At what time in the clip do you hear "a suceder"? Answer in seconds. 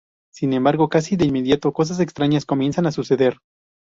2.87-3.35